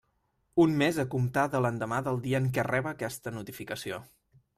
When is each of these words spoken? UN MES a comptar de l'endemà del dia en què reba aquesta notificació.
UN 0.61 0.71
MES 0.77 0.95
a 1.01 1.03
comptar 1.15 1.43
de 1.55 1.61
l'endemà 1.65 1.99
del 2.07 2.17
dia 2.23 2.39
en 2.45 2.47
què 2.55 2.65
reba 2.71 2.95
aquesta 2.95 3.35
notificació. 3.37 4.01